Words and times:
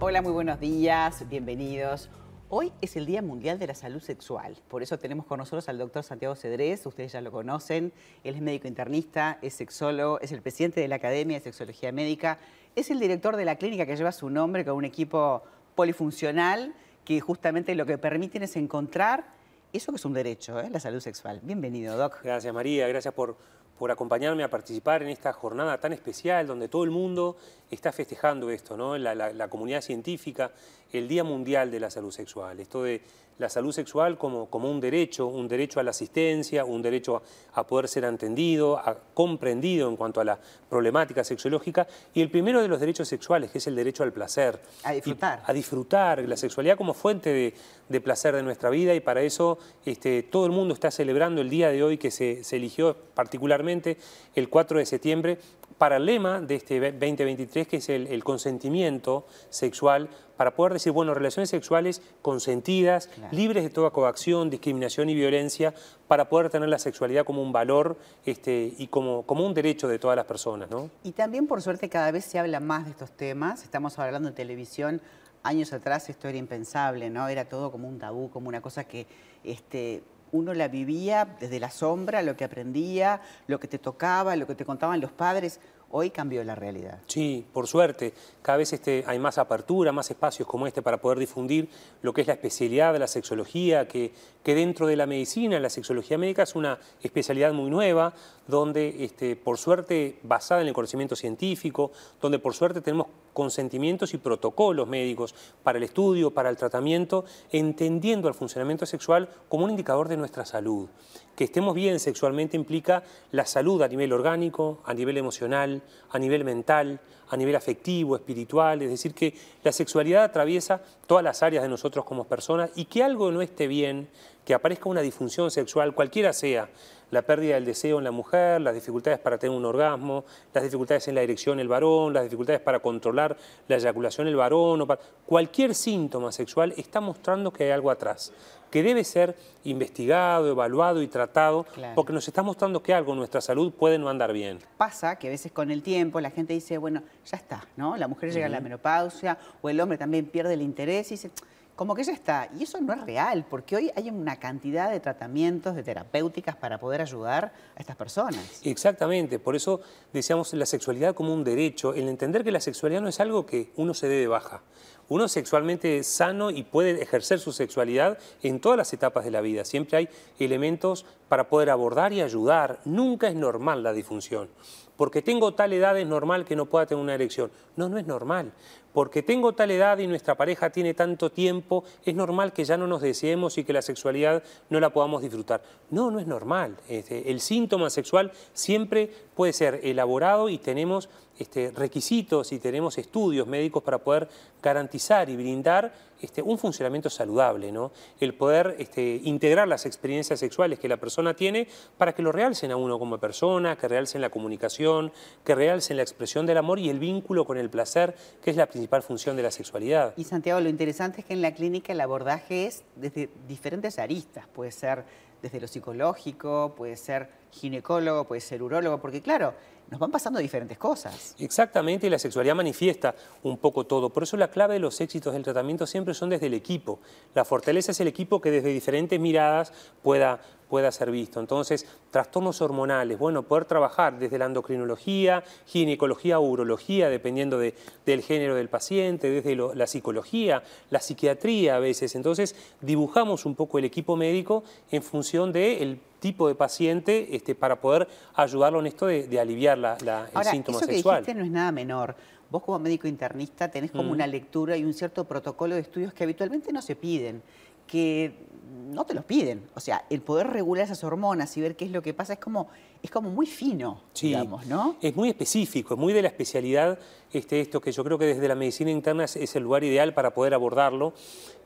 Hola, 0.00 0.22
muy 0.22 0.30
buenos 0.30 0.60
días, 0.60 1.28
bienvenidos. 1.28 2.08
Hoy 2.50 2.72
es 2.80 2.96
el 2.96 3.04
Día 3.04 3.20
Mundial 3.20 3.58
de 3.58 3.66
la 3.66 3.74
Salud 3.74 4.00
Sexual, 4.00 4.56
por 4.68 4.84
eso 4.84 4.96
tenemos 4.96 5.26
con 5.26 5.38
nosotros 5.38 5.68
al 5.68 5.76
doctor 5.76 6.04
Santiago 6.04 6.36
Cedrés, 6.36 6.86
ustedes 6.86 7.10
ya 7.10 7.20
lo 7.20 7.32
conocen, 7.32 7.92
él 8.22 8.36
es 8.36 8.40
médico 8.40 8.68
internista, 8.68 9.40
es 9.42 9.54
sexólogo, 9.54 10.20
es 10.20 10.30
el 10.30 10.40
presidente 10.40 10.80
de 10.80 10.86
la 10.86 10.94
Academia 10.94 11.38
de 11.38 11.42
Sexología 11.42 11.90
Médica, 11.90 12.38
es 12.76 12.92
el 12.92 13.00
director 13.00 13.34
de 13.34 13.44
la 13.44 13.56
clínica 13.56 13.86
que 13.86 13.96
lleva 13.96 14.12
su 14.12 14.30
nombre 14.30 14.64
con 14.64 14.76
un 14.76 14.84
equipo 14.84 15.42
polifuncional 15.74 16.74
que 17.04 17.20
justamente 17.20 17.74
lo 17.74 17.84
que 17.84 17.98
permiten 17.98 18.44
es 18.44 18.54
encontrar 18.54 19.26
eso 19.72 19.90
que 19.90 19.96
es 19.96 20.04
un 20.04 20.12
derecho, 20.12 20.60
¿eh? 20.60 20.70
la 20.70 20.78
salud 20.78 21.00
sexual. 21.00 21.40
Bienvenido, 21.42 21.96
Doc. 21.96 22.22
Gracias, 22.22 22.54
María, 22.54 22.86
gracias 22.86 23.12
por, 23.12 23.36
por 23.78 23.90
acompañarme 23.90 24.44
a 24.44 24.48
participar 24.48 25.02
en 25.02 25.08
esta 25.08 25.32
jornada 25.32 25.78
tan 25.78 25.92
especial 25.92 26.46
donde 26.46 26.68
todo 26.68 26.84
el 26.84 26.90
mundo 26.90 27.36
está 27.70 27.92
festejando 27.92 28.50
esto, 28.50 28.76
¿no? 28.76 28.96
la, 28.96 29.14
la 29.14 29.48
comunidad 29.48 29.80
científica, 29.80 30.50
el 30.92 31.08
Día 31.08 31.24
Mundial 31.24 31.70
de 31.70 31.80
la 31.80 31.90
Salud 31.90 32.12
Sexual. 32.12 32.60
Esto 32.60 32.82
de 32.82 33.02
la 33.38 33.48
salud 33.48 33.72
sexual 33.72 34.18
como, 34.18 34.46
como 34.46 34.70
un 34.70 34.80
derecho, 34.80 35.26
un 35.26 35.48
derecho 35.48 35.80
a 35.80 35.82
la 35.82 35.90
asistencia, 35.90 36.64
un 36.64 36.82
derecho 36.82 37.22
a, 37.54 37.66
poder 37.66 37.88
ser 37.88 38.04
entendido, 38.04 38.76
a, 38.76 38.96
comprendido 39.14 39.88
en 39.88 39.96
cuanto 39.96 40.20
a 40.20 40.24
la 40.24 40.38
problemática 40.68 41.24
sexológica, 41.24 41.86
y 42.14 42.20
el 42.20 42.30
primero 42.30 42.60
de 42.60 42.68
los 42.68 42.80
derechos 42.80 43.08
sexuales, 43.08 43.50
que 43.50 43.58
es 43.58 43.66
el 43.66 43.76
derecho 43.76 44.02
al 44.02 44.12
placer. 44.12 44.60
A 44.82 44.92
disfrutar. 44.92 45.42
a 45.46 45.52
disfrutar, 45.52 46.28
la 46.28 46.36
sexualidad 46.36 46.76
como 46.76 46.94
fuente 46.94 47.30
de, 47.32 47.54
de, 47.88 48.00
placer 48.00 48.34
de 48.34 48.42
nuestra 48.42 48.70
vida, 48.70 48.94
y 48.94 49.00
para 49.00 49.22
eso 49.22 49.58
este, 49.86 50.22
todo 50.24 50.46
el 50.46 50.52
mundo 50.52 50.74
está 50.74 50.90
celebrando 50.90 51.40
el 51.40 51.48
día 51.48 51.70
de 51.70 51.82
hoy 51.82 51.98
que 51.98 52.10
se, 52.10 52.42
se 52.44 52.56
eligió 52.56 52.96
particularmente 53.14 53.98
el 54.34 54.48
4 54.48 54.78
de 54.78 54.86
septiembre 54.86 55.38
para 55.78 55.96
el 55.96 56.06
lema 56.06 56.40
de 56.40 56.56
este 56.56 56.80
2023, 56.80 57.57
que 57.66 57.78
es 57.78 57.88
el, 57.88 58.06
el 58.06 58.22
consentimiento 58.24 59.26
sexual, 59.50 60.08
para 60.38 60.54
poder 60.54 60.72
decir, 60.74 60.92
bueno, 60.92 61.14
relaciones 61.14 61.50
sexuales 61.50 62.00
consentidas, 62.22 63.08
claro. 63.08 63.36
libres 63.36 63.64
de 63.64 63.70
toda 63.70 63.90
coacción, 63.90 64.50
discriminación 64.50 65.10
y 65.10 65.14
violencia, 65.14 65.74
para 66.06 66.28
poder 66.28 66.48
tener 66.48 66.68
la 66.68 66.78
sexualidad 66.78 67.24
como 67.24 67.42
un 67.42 67.50
valor 67.50 67.98
este, 68.24 68.72
y 68.78 68.86
como, 68.86 69.26
como 69.26 69.44
un 69.44 69.52
derecho 69.52 69.88
de 69.88 69.98
todas 69.98 70.16
las 70.16 70.26
personas. 70.26 70.70
¿no? 70.70 70.90
Y 71.02 71.10
también, 71.10 71.48
por 71.48 71.60
suerte, 71.60 71.88
cada 71.88 72.12
vez 72.12 72.24
se 72.24 72.38
habla 72.38 72.60
más 72.60 72.84
de 72.84 72.92
estos 72.92 73.10
temas. 73.10 73.64
Estamos 73.64 73.98
hablando 73.98 74.28
en 74.28 74.34
televisión. 74.36 75.00
Años 75.42 75.72
atrás 75.72 76.08
esto 76.08 76.28
era 76.28 76.38
impensable, 76.38 77.10
¿no? 77.10 77.28
Era 77.28 77.48
todo 77.48 77.72
como 77.72 77.88
un 77.88 77.98
tabú, 77.98 78.30
como 78.30 78.48
una 78.48 78.60
cosa 78.60 78.84
que... 78.84 79.06
Este, 79.42 80.02
uno 80.30 80.52
la 80.52 80.68
vivía 80.68 81.36
desde 81.40 81.58
la 81.58 81.70
sombra, 81.70 82.22
lo 82.22 82.36
que 82.36 82.44
aprendía, 82.44 83.22
lo 83.46 83.58
que 83.58 83.66
te 83.66 83.78
tocaba, 83.78 84.36
lo 84.36 84.46
que 84.46 84.54
te 84.54 84.66
contaban 84.66 85.00
los 85.00 85.10
padres. 85.10 85.58
Hoy 85.90 86.10
cambió 86.10 86.44
la 86.44 86.54
realidad. 86.54 86.98
Sí, 87.06 87.46
por 87.50 87.66
suerte. 87.66 88.12
Cada 88.42 88.58
vez 88.58 88.74
este, 88.74 89.04
hay 89.06 89.18
más 89.18 89.38
apertura, 89.38 89.90
más 89.90 90.10
espacios 90.10 90.46
como 90.46 90.66
este 90.66 90.82
para 90.82 91.00
poder 91.00 91.18
difundir 91.18 91.70
lo 92.02 92.12
que 92.12 92.20
es 92.20 92.26
la 92.26 92.34
especialidad 92.34 92.92
de 92.92 92.98
la 92.98 93.06
sexología, 93.06 93.88
que, 93.88 94.12
dentro 94.44 94.86
de 94.86 94.96
la 94.96 95.06
medicina, 95.06 95.58
la 95.58 95.70
sexología 95.70 96.18
médica 96.18 96.42
es 96.42 96.54
una 96.54 96.78
especialidad 97.02 97.54
muy 97.54 97.70
nueva, 97.70 98.12
donde 98.46 99.02
este, 99.02 99.34
por 99.34 99.56
suerte 99.56 100.18
basada 100.22 100.60
en 100.60 100.68
el 100.68 100.74
conocimiento 100.74 101.16
científico, 101.16 101.90
donde 102.20 102.38
por 102.38 102.54
suerte 102.54 102.82
tenemos 102.82 103.06
consentimientos 103.38 104.14
y 104.14 104.18
protocolos 104.18 104.88
médicos 104.88 105.32
para 105.62 105.78
el 105.78 105.84
estudio, 105.84 106.32
para 106.32 106.50
el 106.50 106.56
tratamiento, 106.56 107.24
entendiendo 107.52 108.26
el 108.26 108.34
funcionamiento 108.34 108.84
sexual 108.84 109.28
como 109.48 109.62
un 109.62 109.70
indicador 109.70 110.08
de 110.08 110.16
nuestra 110.16 110.44
salud. 110.44 110.88
Que 111.36 111.44
estemos 111.44 111.72
bien 111.72 112.00
sexualmente 112.00 112.56
implica 112.56 113.04
la 113.30 113.46
salud 113.46 113.80
a 113.82 113.86
nivel 113.86 114.12
orgánico, 114.12 114.80
a 114.84 114.92
nivel 114.92 115.18
emocional, 115.18 115.82
a 116.10 116.18
nivel 116.18 116.42
mental, 116.42 116.98
a 117.28 117.36
nivel 117.36 117.54
afectivo, 117.54 118.16
espiritual, 118.16 118.82
es 118.82 118.90
decir, 118.90 119.14
que 119.14 119.32
la 119.62 119.70
sexualidad 119.70 120.24
atraviesa 120.24 120.82
todas 121.06 121.22
las 121.22 121.40
áreas 121.44 121.62
de 121.62 121.68
nosotros 121.68 122.04
como 122.04 122.24
personas 122.24 122.72
y 122.74 122.86
que 122.86 123.04
algo 123.04 123.30
no 123.30 123.40
esté 123.40 123.68
bien, 123.68 124.08
que 124.44 124.52
aparezca 124.52 124.88
una 124.88 125.00
disfunción 125.00 125.52
sexual, 125.52 125.94
cualquiera 125.94 126.32
sea, 126.32 126.70
la 127.10 127.22
pérdida 127.22 127.54
del 127.54 127.64
deseo 127.64 127.98
en 127.98 128.04
la 128.04 128.10
mujer, 128.10 128.60
las 128.60 128.74
dificultades 128.74 129.18
para 129.18 129.38
tener 129.38 129.56
un 129.56 129.64
orgasmo, 129.64 130.24
las 130.52 130.64
dificultades 130.64 131.08
en 131.08 131.14
la 131.14 131.22
erección 131.22 131.60
el 131.60 131.68
varón, 131.68 132.12
las 132.12 132.24
dificultades 132.24 132.60
para 132.60 132.80
controlar 132.80 133.36
la 133.66 133.76
eyaculación 133.76 134.28
el 134.28 134.36
varón, 134.36 134.80
o 134.82 134.86
para... 134.86 135.00
cualquier 135.26 135.74
síntoma 135.74 136.32
sexual 136.32 136.74
está 136.76 137.00
mostrando 137.00 137.52
que 137.52 137.64
hay 137.64 137.70
algo 137.70 137.90
atrás, 137.90 138.32
que 138.70 138.82
debe 138.82 139.04
ser 139.04 139.34
investigado, 139.64 140.48
evaluado 140.48 141.02
y 141.02 141.08
tratado, 141.08 141.64
claro. 141.64 141.94
porque 141.94 142.12
nos 142.12 142.28
está 142.28 142.42
mostrando 142.42 142.82
que 142.82 142.92
algo 142.92 143.12
en 143.12 143.18
nuestra 143.18 143.40
salud 143.40 143.72
puede 143.72 143.98
no 143.98 144.08
andar 144.08 144.32
bien. 144.32 144.58
Pasa 144.76 145.16
que 145.16 145.28
a 145.28 145.30
veces 145.30 145.52
con 145.52 145.70
el 145.70 145.82
tiempo 145.82 146.20
la 146.20 146.30
gente 146.30 146.52
dice, 146.52 146.76
bueno, 146.78 147.02
ya 147.24 147.36
está, 147.36 147.66
¿no? 147.76 147.96
La 147.96 148.08
mujer 148.08 148.30
llega 148.32 148.46
uh 148.46 148.50
-huh. 148.50 148.52
a 148.52 148.56
la 148.56 148.60
menopausia 148.60 149.38
o 149.62 149.70
el 149.70 149.80
hombre 149.80 149.96
también 149.96 150.26
pierde 150.26 150.54
el 150.54 150.62
interés 150.62 151.10
y 151.10 151.14
dice 151.14 151.30
como 151.78 151.94
que 151.94 152.02
ya 152.02 152.12
está. 152.12 152.50
Y 152.58 152.64
eso 152.64 152.80
no 152.80 152.92
es 152.92 153.00
real, 153.02 153.46
porque 153.48 153.76
hoy 153.76 153.92
hay 153.94 154.10
una 154.10 154.40
cantidad 154.40 154.90
de 154.90 154.98
tratamientos, 154.98 155.76
de 155.76 155.84
terapéuticas 155.84 156.56
para 156.56 156.80
poder 156.80 157.00
ayudar 157.00 157.52
a 157.76 157.80
estas 157.80 157.94
personas. 157.94 158.62
Exactamente, 158.64 159.38
por 159.38 159.54
eso 159.54 159.80
decíamos 160.12 160.52
la 160.54 160.66
sexualidad 160.66 161.14
como 161.14 161.32
un 161.32 161.44
derecho, 161.44 161.94
el 161.94 162.08
entender 162.08 162.42
que 162.42 162.50
la 162.50 162.60
sexualidad 162.60 163.00
no 163.00 163.08
es 163.08 163.20
algo 163.20 163.46
que 163.46 163.70
uno 163.76 163.94
se 163.94 164.08
dé 164.08 164.16
de 164.16 164.26
baja. 164.26 164.62
Uno 165.08 165.26
es 165.26 165.32
sexualmente 165.32 166.02
sano 166.02 166.50
y 166.50 166.64
puede 166.64 167.00
ejercer 167.00 167.38
su 167.38 167.52
sexualidad 167.52 168.18
en 168.42 168.58
todas 168.58 168.76
las 168.76 168.92
etapas 168.92 169.24
de 169.24 169.30
la 169.30 169.40
vida. 169.40 169.64
Siempre 169.64 169.98
hay 169.98 170.08
elementos 170.40 171.06
para 171.28 171.48
poder 171.48 171.70
abordar 171.70 172.12
y 172.12 172.22
ayudar. 172.22 172.80
Nunca 172.86 173.28
es 173.28 173.36
normal 173.36 173.84
la 173.84 173.92
disfunción. 173.92 174.48
Porque 174.96 175.22
tengo 175.22 175.54
tal 175.54 175.72
edad 175.72 175.96
es 175.96 176.08
normal 176.08 176.44
que 176.44 176.56
no 176.56 176.66
pueda 176.66 176.84
tener 176.84 177.00
una 177.00 177.14
erección. 177.14 177.52
No, 177.76 177.88
no 177.88 177.98
es 177.98 178.06
normal. 178.08 178.52
Porque 178.92 179.22
tengo 179.22 179.54
tal 179.54 179.70
edad 179.70 179.98
y 179.98 180.06
nuestra 180.06 180.34
pareja 180.34 180.70
tiene 180.70 180.94
tanto 180.94 181.30
tiempo, 181.30 181.84
es 182.04 182.14
normal 182.14 182.52
que 182.52 182.64
ya 182.64 182.76
no 182.76 182.86
nos 182.86 183.02
deseemos 183.02 183.58
y 183.58 183.64
que 183.64 183.72
la 183.72 183.82
sexualidad 183.82 184.42
no 184.70 184.80
la 184.80 184.90
podamos 184.90 185.22
disfrutar. 185.22 185.62
No, 185.90 186.10
no 186.10 186.18
es 186.20 186.26
normal. 186.26 186.76
Este, 186.88 187.30
el 187.30 187.40
síntoma 187.40 187.90
sexual 187.90 188.32
siempre 188.52 189.10
puede 189.34 189.52
ser 189.52 189.80
elaborado 189.82 190.48
y 190.48 190.58
tenemos 190.58 191.08
este, 191.38 191.70
requisitos 191.70 192.50
y 192.52 192.58
tenemos 192.58 192.98
estudios 192.98 193.46
médicos 193.46 193.84
para 193.84 193.98
poder 193.98 194.28
garantizar 194.60 195.30
y 195.30 195.36
brindar 195.36 195.92
este, 196.20 196.42
un 196.42 196.58
funcionamiento 196.58 197.08
saludable, 197.10 197.72
el 198.18 198.34
poder 198.34 198.76
integrar 199.22 199.68
las 199.68 199.86
experiencias 199.86 200.40
sexuales 200.40 200.80
que 200.80 200.88
la 200.88 200.96
persona 200.96 201.34
tiene 201.34 201.68
para 201.96 202.12
que 202.12 202.22
lo 202.22 202.32
realcen 202.32 202.72
a 202.72 202.76
uno 202.76 202.98
como 202.98 203.18
persona, 203.18 203.76
que 203.76 203.86
realcen 203.86 204.20
la 204.20 204.30
comunicación, 204.30 205.12
que 205.44 205.54
realcen 205.54 205.96
la 205.96 206.02
expresión 206.02 206.44
del 206.44 206.58
amor 206.58 206.80
y 206.80 206.90
el 206.90 206.98
vínculo 206.98 207.44
con 207.44 207.56
el 207.56 207.70
placer, 207.70 208.16
que 208.42 208.50
es 208.50 208.56
la 208.56 208.66
principal 208.66 208.87
función 209.02 209.36
de 209.36 209.42
la 209.42 209.50
sexualidad. 209.50 210.14
Y 210.16 210.24
Santiago, 210.24 210.60
lo 210.60 210.68
interesante 210.68 211.20
es 211.20 211.26
que 211.26 211.34
en 211.34 211.42
la 211.42 211.52
clínica 211.54 211.92
el 211.92 212.00
abordaje 212.00 212.66
es 212.66 212.84
desde 212.96 213.30
diferentes 213.46 213.98
aristas, 213.98 214.46
puede 214.48 214.72
ser 214.72 215.04
desde 215.42 215.60
lo 215.60 215.68
psicológico, 215.68 216.74
puede 216.76 216.96
ser 216.96 217.30
ginecólogo, 217.50 218.24
puede 218.24 218.40
ser 218.40 218.62
urólogo, 218.62 218.98
porque 218.98 219.22
claro, 219.22 219.54
nos 219.90 219.98
van 220.00 220.10
pasando 220.10 220.38
diferentes 220.38 220.76
cosas. 220.76 221.34
Exactamente, 221.38 222.06
y 222.06 222.10
la 222.10 222.18
sexualidad 222.18 222.54
manifiesta 222.54 223.14
un 223.42 223.56
poco 223.56 223.86
todo. 223.86 224.10
Por 224.10 224.22
eso 224.22 224.36
la 224.36 224.50
clave 224.50 224.74
de 224.74 224.80
los 224.80 225.00
éxitos 225.00 225.32
del 225.32 225.42
tratamiento 225.42 225.86
siempre 225.86 226.12
son 226.14 226.28
desde 226.28 226.46
el 226.46 226.54
equipo. 226.54 227.00
La 227.34 227.44
fortaleza 227.44 227.92
es 227.92 228.00
el 228.00 228.08
equipo 228.08 228.40
que 228.40 228.50
desde 228.50 228.68
diferentes 228.68 229.18
miradas 229.18 229.72
pueda, 230.02 230.40
pueda 230.68 230.92
ser 230.92 231.10
visto. 231.10 231.40
Entonces, 231.40 231.86
trastornos 232.10 232.60
hormonales, 232.60 233.18
bueno, 233.18 233.44
poder 233.44 233.64
trabajar 233.64 234.18
desde 234.18 234.36
la 234.38 234.44
endocrinología, 234.44 235.42
ginecología 235.64 236.38
urología, 236.38 237.08
dependiendo 237.08 237.58
de, 237.58 237.74
del 238.04 238.22
género 238.22 238.54
del 238.54 238.68
paciente, 238.68 239.30
desde 239.30 239.56
la 239.56 239.86
psicología, 239.86 240.62
la 240.90 241.00
psiquiatría 241.00 241.76
a 241.76 241.78
veces. 241.78 242.14
Entonces, 242.14 242.54
dibujamos 242.82 243.46
un 243.46 243.54
poco 243.54 243.78
el 243.78 243.86
equipo 243.86 244.16
médico 244.16 244.64
en 244.90 245.02
función 245.02 245.50
del 245.50 245.98
tipo 246.20 246.48
de 246.48 246.54
paciente 246.54 247.34
este, 247.34 247.54
para 247.54 247.80
poder 247.80 248.08
ayudarlo 248.34 248.80
en 248.80 248.86
esto 248.86 249.06
de, 249.06 249.26
de 249.26 249.40
aliviar 249.40 249.78
la, 249.78 249.96
la, 250.04 250.26
el 250.30 250.36
Ahora, 250.36 250.50
síntoma 250.50 250.78
eso 250.78 250.86
sexual. 250.86 251.16
que 251.16 251.20
dijiste 251.32 251.38
no 251.38 251.44
es 251.44 251.50
nada 251.50 251.72
menor. 251.72 252.16
Vos 252.50 252.62
como 252.62 252.78
médico 252.78 253.06
internista 253.06 253.70
tenés 253.70 253.90
como 253.90 254.04
mm. 254.04 254.12
una 254.12 254.26
lectura 254.26 254.76
y 254.76 254.84
un 254.84 254.94
cierto 254.94 255.24
protocolo 255.24 255.74
de 255.74 255.82
estudios 255.82 256.14
que 256.14 256.24
habitualmente 256.24 256.72
no 256.72 256.80
se 256.80 256.96
piden, 256.96 257.42
que 257.88 258.46
no 258.88 259.04
te 259.04 259.14
los 259.14 259.24
piden. 259.24 259.62
O 259.74 259.80
sea, 259.80 260.04
el 260.10 260.22
poder 260.22 260.48
regular 260.48 260.84
esas 260.84 261.02
hormonas 261.04 261.56
y 261.56 261.60
ver 261.60 261.76
qué 261.76 261.84
es 261.84 261.90
lo 261.90 262.02
que 262.02 262.14
pasa 262.14 262.34
es 262.34 262.38
como, 262.38 262.68
es 263.02 263.10
como 263.10 263.30
muy 263.30 263.46
fino, 263.46 264.02
sí, 264.12 264.28
digamos, 264.28 264.66
¿no? 264.66 264.96
Es 265.00 265.14
muy 265.14 265.28
específico, 265.28 265.94
es 265.94 266.00
muy 266.00 266.12
de 266.12 266.22
la 266.22 266.28
especialidad 266.28 266.98
este, 267.32 267.60
esto 267.60 267.80
que 267.80 267.92
yo 267.92 268.02
creo 268.04 268.18
que 268.18 268.26
desde 268.26 268.48
la 268.48 268.54
medicina 268.54 268.90
interna 268.90 269.24
es, 269.24 269.36
es 269.36 269.54
el 269.56 269.62
lugar 269.62 269.84
ideal 269.84 270.14
para 270.14 270.32
poder 270.32 270.54
abordarlo. 270.54 271.12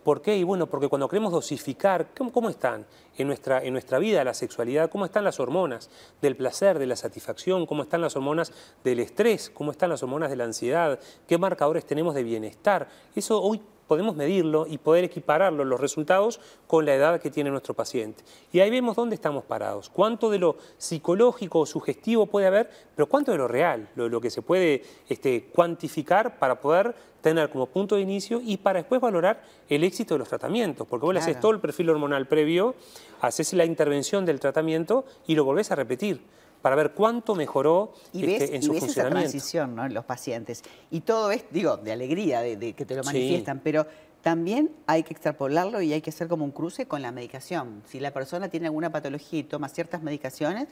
¿Por 0.02 0.20
qué? 0.20 0.36
Y 0.36 0.42
bueno, 0.42 0.66
porque 0.66 0.88
cuando 0.88 1.08
queremos 1.08 1.30
dosificar, 1.30 2.08
¿cómo, 2.16 2.32
cómo 2.32 2.48
están 2.48 2.84
en 3.16 3.28
nuestra, 3.28 3.62
en 3.62 3.72
nuestra 3.72 4.00
vida 4.00 4.24
la 4.24 4.34
sexualidad? 4.34 4.90
¿Cómo 4.90 5.04
están 5.04 5.22
las 5.22 5.38
hormonas 5.38 5.90
del 6.20 6.34
placer, 6.36 6.80
de 6.80 6.86
la 6.86 6.96
satisfacción? 6.96 7.66
¿Cómo 7.66 7.84
están 7.84 8.00
las 8.00 8.16
hormonas 8.16 8.52
del 8.82 8.98
estrés? 8.98 9.48
¿Cómo 9.48 9.70
están 9.70 9.90
las 9.90 10.02
hormonas 10.02 10.28
de 10.28 10.36
la 10.36 10.44
ansiedad? 10.44 10.98
¿Qué 11.28 11.38
marcadores 11.38 11.86
tenemos 11.86 12.16
de 12.16 12.24
bienestar? 12.24 12.88
Eso 13.14 13.40
hoy 13.40 13.60
podemos 13.86 14.16
medirlo 14.16 14.66
y 14.66 14.78
poder 14.78 15.04
equipararlo, 15.04 15.64
los 15.64 15.80
resultados, 15.80 16.40
con 16.66 16.86
la 16.86 16.94
edad 16.94 17.20
que 17.20 17.30
tiene 17.30 17.50
nuestro 17.50 17.74
paciente. 17.74 18.24
Y 18.52 18.60
ahí 18.60 18.70
vemos 18.70 18.96
dónde 18.96 19.14
estamos 19.14 19.44
parados, 19.44 19.88
cuánto 19.88 20.30
de 20.30 20.38
lo 20.38 20.56
psicológico 20.78 21.60
o 21.60 21.66
sugestivo 21.66 22.26
puede 22.26 22.46
haber, 22.46 22.70
pero 22.94 23.06
cuánto 23.06 23.32
de 23.32 23.38
lo 23.38 23.48
real, 23.48 23.88
lo, 23.94 24.20
que 24.20 24.30
se 24.30 24.42
puede 24.42 24.82
este, 25.08 25.44
cuantificar 25.52 26.38
para 26.38 26.60
poder 26.60 26.94
tener 27.20 27.50
como 27.50 27.66
punto 27.66 27.96
de 27.96 28.02
inicio 28.02 28.40
y 28.42 28.56
para 28.56 28.80
después 28.80 29.00
valorar 29.00 29.42
el 29.68 29.84
éxito 29.84 30.14
de 30.14 30.18
los 30.18 30.28
tratamientos, 30.28 30.86
porque 30.86 31.06
vos 31.06 31.14
le 31.14 31.20
haces 31.20 31.38
todo 31.40 31.52
el 31.52 31.60
perfil 31.60 31.90
hormonal 31.90 32.26
previo, 32.26 32.74
haces 33.20 33.52
la 33.52 33.64
intervención 33.64 34.26
del 34.26 34.40
tratamiento 34.40 35.04
y 35.26 35.34
lo 35.34 35.44
volvés 35.44 35.70
a 35.70 35.76
repetir 35.76 36.20
para 36.62 36.76
ver 36.76 36.92
cuánto 36.92 37.34
mejoró 37.34 37.92
y 38.12 38.24
este, 38.24 38.56
en 38.56 38.62
su 38.62 38.72
y 38.72 38.80
ves 38.80 38.84
esa 38.84 39.10
transición 39.10 39.74
¿no? 39.74 39.84
en 39.84 39.92
los 39.92 40.04
pacientes. 40.04 40.62
Y 40.90 41.00
todo 41.00 41.30
es, 41.32 41.44
digo, 41.50 41.76
de 41.76 41.92
alegría, 41.92 42.40
de, 42.40 42.72
que 42.72 42.86
te 42.86 42.94
lo 42.94 43.02
manifiestan, 43.02 43.60
pero 43.62 43.86
también 44.22 44.70
hay 44.86 45.02
que 45.02 45.12
extrapolarlo 45.12 45.82
y 45.82 45.92
hay 45.92 46.00
que 46.00 46.10
hacer 46.10 46.28
como 46.28 46.44
un 46.44 46.52
cruce 46.52 46.86
con 46.86 47.02
la 47.02 47.10
medicación. 47.10 47.82
Si 47.86 47.98
la 47.98 48.12
persona 48.12 48.48
tiene 48.48 48.66
alguna 48.66 48.90
patología 48.90 49.40
y 49.40 49.42
toma 49.42 49.68
ciertas 49.68 50.02
medicaciones, 50.02 50.68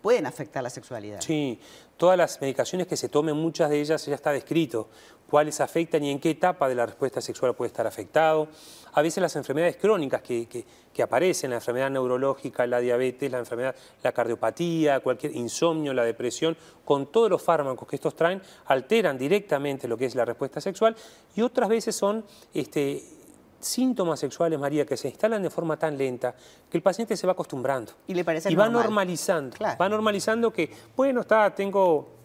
pueden 0.00 0.26
afectar 0.26 0.62
la 0.62 0.70
sexualidad. 0.70 1.20
Sí, 1.20 1.60
todas 1.96 2.16
las 2.16 2.40
medicaciones 2.40 2.86
que 2.86 2.96
se 2.96 3.08
tomen, 3.08 3.36
muchas 3.36 3.70
de 3.70 3.80
ellas 3.80 4.04
ya 4.06 4.14
está 4.14 4.32
descrito 4.32 4.88
cuáles 5.28 5.60
afectan 5.60 6.02
y 6.04 6.10
en 6.10 6.20
qué 6.20 6.30
etapa 6.30 6.68
de 6.68 6.74
la 6.74 6.86
respuesta 6.86 7.20
sexual 7.20 7.54
puede 7.54 7.68
estar 7.68 7.86
afectado. 7.86 8.48
A 8.94 9.02
veces 9.02 9.20
las 9.20 9.36
enfermedades 9.36 9.76
crónicas 9.76 10.22
que, 10.22 10.46
que, 10.46 11.02
aparecen, 11.02 11.50
la 11.50 11.56
enfermedad 11.56 11.90
neurológica, 11.90 12.66
la 12.66 12.80
diabetes, 12.80 13.30
la 13.30 13.38
enfermedad, 13.38 13.76
la 14.02 14.12
cardiopatía, 14.12 15.00
cualquier 15.00 15.36
insomnio, 15.36 15.92
la 15.92 16.04
depresión, 16.04 16.56
con 16.84 17.12
todos 17.12 17.30
los 17.30 17.42
fármacos 17.42 17.86
que 17.86 17.96
estos 17.96 18.16
traen, 18.16 18.42
alteran 18.66 19.16
directamente 19.16 19.86
lo 19.86 19.96
que 19.96 20.06
es 20.06 20.14
la 20.14 20.24
respuesta 20.24 20.60
sexual 20.60 20.96
y 21.36 21.42
otras 21.42 21.68
veces 21.68 21.94
son 21.94 22.24
este, 22.52 23.17
síntomas 23.60 24.20
sexuales, 24.20 24.58
María, 24.58 24.86
que 24.86 24.96
se 24.96 25.08
instalan 25.08 25.42
de 25.42 25.50
forma 25.50 25.76
tan 25.76 25.96
lenta 25.96 26.34
que 26.70 26.76
el 26.76 26.82
paciente 26.82 27.16
se 27.16 27.26
va 27.26 27.32
acostumbrando. 27.32 27.92
Y 28.06 28.14
le 28.14 28.24
parece 28.24 28.50
Y 28.50 28.54
va 28.54 28.68
normalizando. 28.68 29.56
Va 29.60 29.88
normalizando 29.88 30.52
que, 30.52 30.70
bueno, 30.96 31.22
está, 31.22 31.54
tengo 31.54 32.18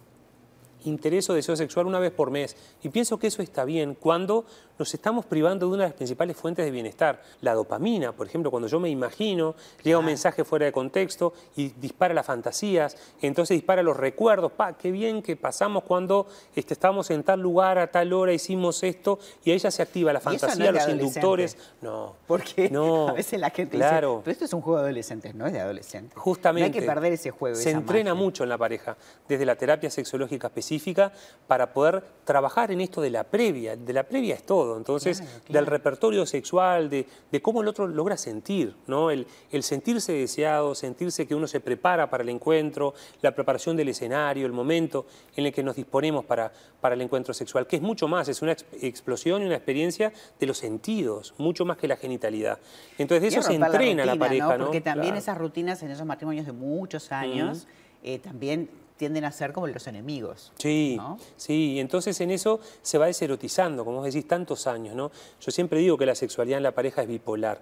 interés 0.85 1.29
o 1.29 1.33
deseo 1.33 1.55
sexual 1.55 1.87
una 1.87 1.99
vez 1.99 2.11
por 2.11 2.29
mes. 2.29 2.55
Y 2.83 2.89
pienso 2.89 3.17
que 3.17 3.27
eso 3.27 3.41
está 3.41 3.65
bien 3.65 3.95
cuando 3.95 4.45
nos 4.77 4.93
estamos 4.93 5.25
privando 5.25 5.67
de 5.67 5.73
una 5.73 5.83
de 5.83 5.89
las 5.89 5.95
principales 5.95 6.35
fuentes 6.35 6.65
de 6.65 6.71
bienestar, 6.71 7.21
la 7.41 7.53
dopamina. 7.53 8.11
Por 8.11 8.27
ejemplo, 8.27 8.49
cuando 8.49 8.67
yo 8.67 8.79
me 8.79 8.89
imagino, 8.89 9.55
llega 9.83 9.99
un 9.99 10.05
mensaje 10.05 10.43
fuera 10.43 10.65
de 10.65 10.71
contexto 10.71 11.33
y 11.55 11.69
dispara 11.69 12.13
las 12.13 12.25
fantasías, 12.25 12.97
entonces 13.21 13.55
dispara 13.55 13.83
los 13.83 13.97
recuerdos. 13.97 14.51
Pa, 14.51 14.73
qué 14.73 14.91
bien 14.91 15.21
que 15.21 15.35
pasamos 15.35 15.83
cuando 15.83 16.27
este, 16.55 16.73
estábamos 16.73 17.09
en 17.11 17.23
tal 17.23 17.39
lugar, 17.39 17.77
a 17.77 17.87
tal 17.91 18.13
hora, 18.13 18.33
hicimos 18.33 18.83
esto, 18.83 19.19
y 19.43 19.51
ahí 19.51 19.59
ya 19.59 19.71
se 19.71 19.81
activa 19.81 20.11
la 20.11 20.19
fantasía, 20.19 20.71
los 20.71 20.87
inductores. 20.87 21.57
No. 21.81 22.15
Porque 22.27 22.69
no, 22.69 23.07
a 23.09 23.13
veces 23.13 23.39
la 23.39 23.49
gente 23.49 23.77
claro. 23.77 24.11
dice, 24.11 24.21
pero 24.23 24.31
esto 24.31 24.45
es 24.45 24.53
un 24.53 24.61
juego 24.61 24.79
de 24.79 24.85
adolescentes, 24.85 25.35
no 25.35 25.45
es 25.45 25.53
de 25.53 25.59
adolescentes. 25.59 26.17
Justamente. 26.17 26.69
No 26.69 26.73
hay 26.73 26.81
que 26.81 26.87
perder 26.87 27.13
ese 27.13 27.31
juego. 27.31 27.55
Se 27.55 27.71
entrena 27.71 28.13
mucho 28.13 28.43
en 28.43 28.49
la 28.49 28.57
pareja, 28.57 28.97
desde 29.27 29.45
la 29.45 29.55
terapia 29.55 29.89
sexológica 29.89 30.47
específica, 30.47 31.11
para 31.47 31.73
poder 31.73 32.03
trabajar 32.25 32.71
en 32.71 32.81
esto 32.81 33.01
de 33.01 33.09
la 33.09 33.23
previa. 33.23 33.75
De 33.75 33.93
la 33.93 34.03
previa 34.03 34.35
es 34.35 34.43
todo 34.43 34.62
entonces, 34.77 35.23
del 35.49 35.65
repertorio 35.65 36.25
sexual, 36.25 36.89
de, 36.89 37.05
cómo 37.41 37.61
el 37.61 37.67
otro 37.67 37.87
logra 37.87 38.17
sentir, 38.17 38.75
¿no? 38.87 39.11
El, 39.11 39.25
sentirse 39.61 40.13
deseado, 40.13 40.75
sentirse 40.75 41.27
que 41.27 41.35
uno 41.35 41.47
se 41.47 41.59
prepara 41.59 42.09
para 42.09 42.23
el 42.23 42.29
encuentro, 42.29 42.93
la 43.21 43.33
preparación 43.33 43.77
del 43.77 43.89
escenario, 43.89 44.45
el 44.45 44.53
momento 44.53 45.05
en 45.35 45.45
el 45.45 45.53
que 45.53 45.63
nos 45.63 45.75
disponemos 45.75 46.25
para, 46.25 46.51
para 46.81 46.95
el 46.95 47.01
encuentro 47.01 47.33
sexual, 47.33 47.67
que 47.67 47.77
es 47.77 47.81
mucho 47.81 48.07
más, 48.07 48.27
es 48.27 48.41
una 48.41 48.53
explosión 48.81 49.41
y 49.41 49.45
una 49.45 49.55
experiencia 49.55 50.11
de 50.39 50.47
los 50.47 50.57
sentidos, 50.57 51.33
mucho 51.37 51.65
más 51.65 51.77
que 51.77 51.87
la 51.87 51.97
genitalidad. 51.97 52.59
Entonces, 52.97 53.21
de 53.21 53.27
eso 53.39 53.41
se 53.41 53.55
entrena 53.55 54.05
la, 54.05 54.15
pareja, 54.15 54.57
¿no? 54.57 54.65
Porque 54.65 54.81
también 54.81 55.15
esas 55.15 55.37
rutinas 55.37 55.81
en 55.83 55.91
esos 55.91 56.05
matrimonios 56.05 56.45
de 56.45 56.53
muchos 56.53 57.11
años, 57.11 57.67
eh, 58.03 58.19
también 58.19 58.69
tienden 59.03 59.25
a 59.25 59.33
ser 59.33 59.51
como 59.51 59.67
los 59.67 59.85
enemigos. 59.87 60.53
Sí, 60.57 60.97
sí, 61.35 61.77
entonces 61.77 62.21
en 62.21 62.31
eso 62.31 62.61
se 62.81 62.97
va 62.97 63.07
deserotizando, 63.07 63.83
como 63.83 63.97
vos 63.97 64.05
decís, 64.05 64.25
tantos 64.25 64.65
años, 64.65 64.95
¿no? 64.95 65.11
Yo 65.41 65.51
siempre 65.51 65.79
digo 65.79 65.97
que 65.97 66.05
la 66.05 66.15
sexualidad 66.15 66.55
en 66.55 66.63
la 66.63 66.71
pareja 66.71 67.01
es 67.01 67.09
bipolar. 67.09 67.59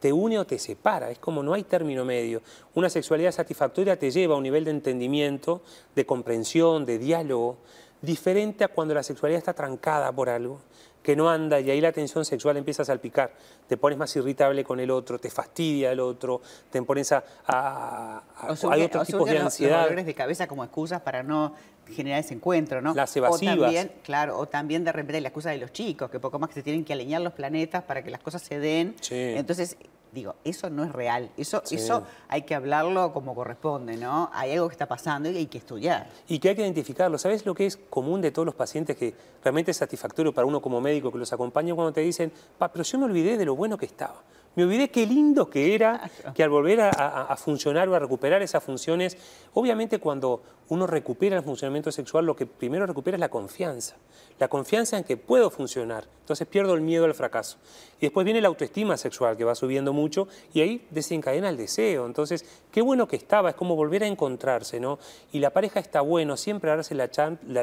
Te 0.00 0.12
une 0.12 0.36
o 0.36 0.44
te 0.44 0.58
separa, 0.58 1.12
es 1.12 1.20
como 1.20 1.44
no 1.44 1.54
hay 1.54 1.62
término 1.62 2.04
medio. 2.04 2.42
Una 2.74 2.90
sexualidad 2.90 3.30
satisfactoria 3.30 4.00
te 4.00 4.10
lleva 4.10 4.34
a 4.34 4.36
un 4.38 4.42
nivel 4.42 4.64
de 4.64 4.72
entendimiento, 4.72 5.62
de 5.94 6.04
comprensión, 6.04 6.84
de 6.84 6.98
diálogo, 6.98 7.58
diferente 8.02 8.64
a 8.64 8.68
cuando 8.68 8.92
la 8.92 9.04
sexualidad 9.04 9.38
está 9.38 9.52
trancada 9.54 10.10
por 10.10 10.28
algo 10.28 10.58
que 11.02 11.16
no 11.16 11.30
anda 11.30 11.60
y 11.60 11.70
ahí 11.70 11.80
la 11.80 11.92
tensión 11.92 12.24
sexual 12.24 12.56
empieza 12.56 12.82
a 12.82 12.84
salpicar. 12.84 13.32
Te 13.66 13.76
pones 13.76 13.98
más 13.98 14.14
irritable 14.16 14.64
con 14.64 14.80
el 14.80 14.90
otro, 14.90 15.18
te 15.18 15.30
fastidia 15.30 15.92
el 15.92 16.00
otro, 16.00 16.40
te 16.70 16.82
pones 16.82 17.12
a... 17.12 17.24
a, 17.46 18.22
hay 18.70 18.82
otros 18.82 19.06
tipos 19.06 19.28
de 19.28 19.38
ansiedad. 19.38 19.90
Los, 19.90 20.04
de 20.04 20.14
cabeza 20.14 20.46
como 20.46 20.64
excusas 20.64 21.00
para 21.00 21.22
no 21.22 21.54
generar 21.88 22.20
ese 22.20 22.34
encuentro, 22.34 22.80
¿no? 22.80 22.94
Las 22.94 23.16
evasivas. 23.16 23.56
O 23.56 23.60
también, 23.62 23.92
claro, 24.02 24.38
o 24.38 24.46
también 24.46 24.84
de 24.84 24.92
repente 24.92 25.20
la 25.20 25.28
excusa 25.28 25.50
de 25.50 25.58
los 25.58 25.72
chicos, 25.72 26.10
que 26.10 26.20
poco 26.20 26.38
más 26.38 26.48
que 26.48 26.54
se 26.54 26.62
tienen 26.62 26.84
que 26.84 26.92
alinear 26.92 27.20
los 27.20 27.32
planetas 27.32 27.82
para 27.82 28.02
que 28.02 28.10
las 28.10 28.20
cosas 28.20 28.42
se 28.42 28.58
den. 28.58 28.94
Entonces, 29.10 29.76
digo, 30.12 30.34
eso 30.44 30.70
no 30.70 30.84
es 30.84 30.92
real. 30.92 31.30
Eso, 31.36 31.62
eso 31.70 32.04
hay 32.28 32.42
que 32.42 32.54
hablarlo 32.54 33.12
como 33.12 33.34
corresponde, 33.34 33.96
¿no? 33.96 34.30
Hay 34.32 34.52
algo 34.52 34.68
que 34.68 34.74
está 34.74 34.86
pasando 34.86 35.30
y 35.30 35.36
hay 35.36 35.46
que 35.46 35.58
estudiar. 35.58 36.08
Y 36.28 36.38
que 36.38 36.50
hay 36.50 36.56
que 36.56 36.62
identificarlo. 36.62 37.18
¿Sabes 37.18 37.46
lo 37.46 37.54
que 37.54 37.66
es 37.66 37.76
común 37.76 38.20
de 38.20 38.30
todos 38.30 38.46
los 38.46 38.54
pacientes 38.54 38.96
que 38.96 39.14
realmente 39.42 39.70
es 39.70 39.76
satisfactorio 39.76 40.32
para 40.32 40.46
uno 40.46 40.60
como 40.60 40.80
médico 40.80 41.10
que 41.12 41.18
los 41.18 41.32
acompaña 41.32 41.74
cuando 41.74 41.92
te 41.92 42.00
dicen, 42.00 42.32
pa, 42.58 42.68
pero 42.68 42.84
yo 42.84 42.98
me 42.98 43.04
olvidé 43.04 43.36
de 43.36 43.44
lo 43.44 43.54
bueno 43.56 43.78
que 43.78 43.86
estaba? 43.86 44.22
Me 44.56 44.64
olvidé 44.64 44.90
qué 44.90 45.06
lindo 45.06 45.48
que 45.48 45.74
era 45.76 46.10
que 46.34 46.42
al 46.42 46.50
volver 46.50 46.80
a, 46.80 47.36
funcionar 47.36 47.88
o 47.88 47.94
a 47.94 48.00
recuperar 48.00 48.42
esas 48.42 48.62
funciones, 48.64 49.16
obviamente 49.54 50.00
cuando 50.00 50.42
uno 50.68 50.86
recupera 50.86 51.36
el 51.36 51.42
funcionamiento 51.42 51.92
sexual, 51.92 52.26
lo 52.26 52.34
que 52.34 52.46
primero 52.46 52.84
recupera 52.84 53.16
es 53.16 53.20
la 53.20 53.28
confianza. 53.28 53.96
La 54.38 54.48
confianza 54.48 54.96
en 54.98 55.04
que 55.04 55.16
puedo 55.16 55.50
funcionar. 55.50 56.06
Entonces 56.20 56.46
pierdo 56.46 56.74
el 56.74 56.80
miedo 56.80 57.04
al 57.04 57.14
fracaso. 57.14 57.58
Y 57.98 58.02
después 58.02 58.24
viene 58.24 58.40
la 58.40 58.48
autoestima 58.48 58.96
sexual, 58.96 59.36
que 59.36 59.44
va 59.44 59.54
subiendo 59.54 59.92
mucho, 59.92 60.28
y 60.54 60.60
ahí 60.60 60.86
desencadena 60.90 61.48
el 61.48 61.56
deseo. 61.56 62.06
Entonces, 62.06 62.44
qué 62.70 62.82
bueno 62.82 63.08
que 63.08 63.16
estaba, 63.16 63.50
es 63.50 63.56
como 63.56 63.74
volver 63.74 64.04
a 64.04 64.06
encontrarse, 64.06 64.78
¿no? 64.78 65.00
Y 65.32 65.40
la 65.40 65.50
pareja 65.50 65.80
está 65.80 66.00
bueno, 66.02 66.36
siempre 66.36 66.70
darse 66.70 66.94
la, 66.94 67.10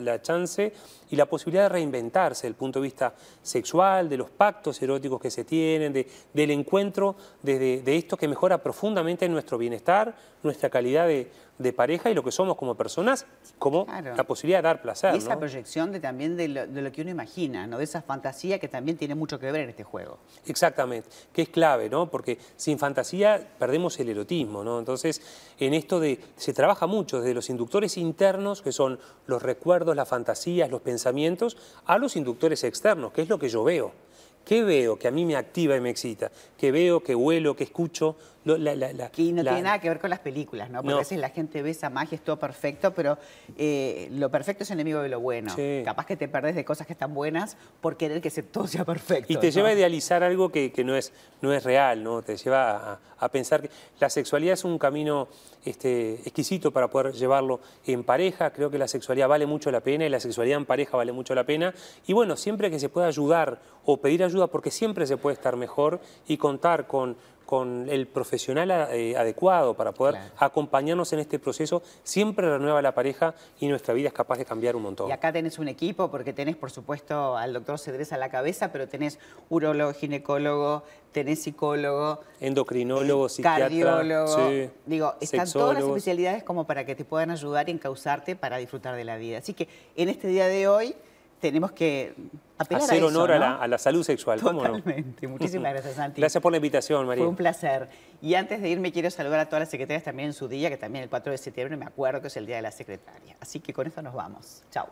la, 0.02 0.22
chance 0.22 0.74
y 1.10 1.16
la 1.16 1.26
posibilidad 1.28 1.64
de 1.64 1.70
reinventarse 1.70 2.42
desde 2.42 2.50
el 2.50 2.56
punto 2.56 2.80
de 2.80 2.84
vista 2.84 3.16
sexual, 3.42 4.10
de 4.10 4.18
los 4.18 4.30
pactos 4.30 4.82
eróticos 4.82 5.22
que 5.22 5.32
se 5.32 5.46
tienen, 5.46 5.94
de, 5.94 6.08
del 6.34 6.52
encuentro 6.52 6.77
encuentro 6.78 7.16
de, 7.42 7.82
esto 7.86 8.18
que 8.18 8.28
mejora 8.28 8.60
profundamente 8.60 9.28
nuestro 9.28 9.58
bienestar, 9.58 10.16
nuestra 10.44 10.70
calidad 10.70 11.08
de, 11.08 11.28
pareja 11.76 12.12
y 12.12 12.14
lo 12.14 12.24
que 12.24 12.32
somos 12.32 12.56
como 12.56 12.76
personas, 12.76 13.26
como 13.58 13.88
la 13.88 14.24
posibilidad 14.26 14.60
de 14.60 14.64
dar 14.64 14.82
placer. 14.84 15.16
Y 15.16 15.18
esa 15.18 15.40
proyección 15.40 15.92
de, 15.92 16.00
también 16.00 16.38
de 16.38 16.48
lo, 16.48 16.92
que 16.92 17.02
uno 17.02 17.10
imagina, 17.10 17.66
¿no? 17.66 17.80
de 17.80 17.84
esa 17.84 18.04
fantasía 18.04 18.60
que 18.60 18.68
también 18.68 18.96
tiene 18.96 19.16
mucho 19.16 19.40
que 19.40 19.52
ver 19.52 19.62
en 19.62 19.70
este 19.72 19.84
juego. 19.84 20.20
Exactamente, 20.46 21.10
que 21.34 21.42
es 21.42 21.50
clave, 21.50 21.90
¿no? 21.90 22.12
porque 22.12 22.38
sin 22.56 22.78
fantasía 22.78 23.42
perdemos 23.58 24.00
el 24.00 24.10
erotismo. 24.10 24.64
¿no? 24.64 24.78
Entonces, 24.78 25.22
en 25.58 25.74
esto 25.74 26.00
de, 26.00 26.20
se 26.36 26.54
trabaja 26.54 26.86
mucho 26.86 27.22
desde 27.22 27.34
los 27.34 27.50
inductores 27.50 27.98
internos, 27.98 28.62
que 28.62 28.72
son 28.72 29.00
los 29.26 29.42
recuerdos, 29.42 29.96
las 29.96 30.08
fantasías, 30.08 30.70
los 30.70 30.82
pensamientos, 30.82 31.58
a 31.86 31.98
los 31.98 32.16
inductores 32.16 32.64
externos, 32.64 33.12
que 33.14 33.24
es 33.24 33.30
lo 33.30 33.40
que 33.40 33.50
yo 33.50 33.64
veo. 33.64 34.07
¿Qué 34.48 34.64
veo 34.64 34.98
que 34.98 35.10
a 35.10 35.12
mí 35.12 35.26
me 35.26 35.36
activa 35.36 35.76
y 35.76 35.82
me 35.82 35.90
excita? 35.90 36.32
¿Qué 36.58 36.72
veo, 36.72 37.04
qué 37.04 37.14
huelo, 37.14 37.54
qué 37.54 37.66
escucho? 37.66 38.16
La, 38.46 38.76
la, 38.76 39.10
que 39.10 39.24
no 39.34 39.44
tiene 39.44 39.62
nada 39.62 39.80
que 39.80 39.90
ver 39.90 40.00
con 40.00 40.10
las 40.10 40.20
películas, 40.20 40.70
¿no? 40.70 40.82
Porque 40.82 40.94
a 40.94 41.00
veces 41.00 41.20
la 41.20 41.30
gente 41.30 41.62
ve 41.62 41.72
esa 41.72 41.90
magia, 41.90 42.16
es 42.16 42.24
todo 42.24 42.40
perfecto, 42.40 42.94
pero 42.94 43.18
eh, 43.58 44.08
lo 44.12 44.32
perfecto 44.32 44.64
es 44.64 44.72
enemigo 44.72 45.02
de 45.02 45.10
lo 45.10 45.20
bueno. 45.20 45.54
Capaz 45.84 46.06
que 46.06 46.16
te 46.16 46.30
perdés 46.30 46.56
de 46.56 46.64
cosas 46.64 46.88
que 46.88 46.94
están 46.94 47.14
buenas 47.14 47.58
por 47.82 47.98
querer 47.98 48.22
que 48.22 48.30
todo 48.44 48.68
sea 48.68 48.86
perfecto. 48.86 49.34
Y 49.34 49.36
te 49.36 49.52
lleva 49.52 49.68
a 49.70 49.74
idealizar 49.74 50.24
algo 50.24 50.50
que, 50.50 50.72
no, 50.86 50.96
es, 50.96 51.12
no 51.42 51.52
es 51.52 51.64
real, 51.66 52.02
¿no? 52.02 52.22
Te 52.22 52.38
lleva 52.38 53.00
a, 53.20 53.30
pensar 53.30 53.64
que 53.64 53.70
la 54.00 54.10
sexualidad 54.10 54.54
es 54.54 54.64
un 54.64 54.78
camino 54.78 55.28
este, 55.66 56.14
exquisito 56.14 56.72
para 56.72 56.90
poder 56.90 57.14
llevarlo 57.14 57.60
en 57.86 58.06
pareja. 58.06 58.52
Creo 58.52 58.72
que 58.72 58.78
la 58.78 58.88
sexualidad 58.88 59.28
vale 59.28 59.46
mucho 59.46 59.72
la 59.72 59.82
pena 59.82 60.06
y 60.06 60.10
la 60.10 60.22
sexualidad 60.22 60.58
en 60.58 60.66
pareja 60.66 60.96
vale 60.96 61.12
mucho 61.12 61.36
la 61.36 61.44
pena. 61.44 61.74
Y 62.06 62.14
bueno, 62.14 62.38
siempre 62.38 62.72
que 62.72 62.80
se 62.80 62.88
pueda 62.88 63.08
ayudar 63.08 63.60
o 63.84 63.98
pedir 63.98 64.24
ayuda, 64.24 64.37
porque 64.46 64.70
siempre 64.70 65.08
se 65.08 65.18
puede 65.18 65.34
estar 65.34 65.56
mejor 65.56 66.00
y 66.28 66.38
contar 66.38 66.86
con 66.86 67.18
con 67.48 67.88
el 67.90 68.08
profesional 68.08 68.70
eh, 68.92 69.16
adecuado 69.18 69.74
para 69.74 69.94
poder 69.94 70.20
acompañarnos 70.38 71.14
en 71.14 71.20
este 71.20 71.40
proceso, 71.40 71.82
siempre 72.04 72.48
renueva 72.48 72.82
la 72.82 72.94
pareja 72.94 73.34
y 73.62 73.68
nuestra 73.70 73.94
vida 73.94 74.10
es 74.10 74.14
capaz 74.14 74.38
de 74.38 74.44
cambiar 74.44 74.76
un 74.76 74.84
montón. 74.84 75.10
Y 75.10 75.14
acá 75.14 75.32
tenés 75.32 75.58
un 75.58 75.70
equipo, 75.70 76.12
porque 76.12 76.34
tenés, 76.34 76.58
por 76.58 76.72
supuesto, 76.72 77.38
al 77.38 77.54
doctor 77.54 77.80
Cedrés 77.80 78.12
a 78.12 78.18
la 78.18 78.30
cabeza, 78.30 78.74
pero 78.74 78.90
tenés 78.90 79.18
urólogo, 79.50 79.94
ginecólogo, 79.94 80.84
tenés 81.14 81.42
psicólogo, 81.42 82.20
endocrinólogo, 82.42 83.28
eh, 83.28 83.30
psiquiatra, 83.30 83.64
cardiólogo. 83.64 84.72
Digo, 84.86 85.16
están 85.22 85.50
todas 85.50 85.76
las 85.76 85.86
especialidades 85.86 86.44
como 86.44 86.68
para 86.68 86.86
que 86.86 86.96
te 86.96 87.06
puedan 87.06 87.32
ayudar 87.32 87.70
y 87.70 87.72
encauzarte 87.72 88.36
para 88.36 88.58
disfrutar 88.58 88.98
de 88.98 89.06
la 89.06 89.16
vida. 89.16 89.38
Así 89.38 89.54
que 89.54 89.70
en 89.96 90.10
este 90.10 90.28
día 90.28 90.48
de 90.48 90.68
hoy 90.68 90.96
tenemos 91.40 91.72
que 91.72 92.14
apelar 92.58 92.84
Hacer 92.84 92.96
a 92.96 92.98
eso, 92.98 93.08
honor 93.08 93.32
a, 93.32 93.36
¿no? 93.36 93.40
la, 93.40 93.56
a 93.56 93.68
la 93.68 93.78
salud 93.78 94.04
sexual. 94.04 94.40
Totalmente. 94.40 95.28
Muchísimas 95.28 95.74
gracias, 95.74 95.96
Santi. 95.96 96.22
Gracias 96.22 96.42
por 96.42 96.52
la 96.52 96.58
invitación, 96.58 97.06
María. 97.06 97.24
Fue 97.24 97.30
un 97.30 97.36
placer. 97.36 97.90
Y 98.22 98.34
antes 98.36 98.62
de 98.62 98.70
irme, 98.70 98.92
quiero 98.92 99.10
saludar 99.12 99.40
a 99.40 99.46
todas 99.46 99.62
las 99.62 99.70
secretarias 99.70 100.04
también 100.04 100.30
en 100.30 100.34
su 100.34 100.48
día, 100.48 100.70
que 100.70 100.78
también 100.78 101.04
el 101.04 101.10
4 101.10 101.32
de 101.32 101.38
septiembre 101.38 101.78
me 101.78 101.86
acuerdo 101.86 102.22
que 102.22 102.28
es 102.28 102.38
el 102.38 102.46
Día 102.46 102.56
de 102.58 102.64
la 102.64 102.72
Secretaria. 102.72 103.36
Así 103.40 103.60
que 103.60 103.74
con 103.74 103.86
esto 103.86 104.02
nos 104.02 104.14
vamos. 104.14 104.64
Chao. 104.72 104.88